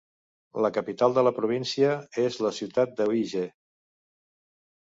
La 0.65 0.71
capital 0.77 1.13
de 1.17 1.23
la 1.27 1.33
província 1.39 1.91
és 2.23 2.39
la 2.47 2.53
ciutat 2.61 2.97
d'Uíge. 3.03 3.47